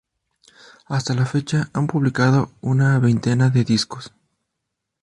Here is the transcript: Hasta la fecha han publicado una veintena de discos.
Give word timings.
Hasta 0.87 1.13
la 1.13 1.27
fecha 1.27 1.69
han 1.73 1.85
publicado 1.85 2.49
una 2.61 2.97
veintena 2.97 3.51
de 3.51 3.63
discos. 3.63 4.11